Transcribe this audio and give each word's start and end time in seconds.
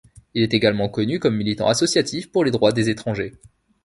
Il 0.33 0.41
est 0.41 0.55
également 0.55 0.89
connu 0.89 1.19
comme 1.19 1.35
militant 1.37 1.67
associatif 1.67 2.31
pour 2.31 2.43
les 2.43 2.49
droits 2.49 2.71
des 2.71 2.89
étrangers. 2.89 3.35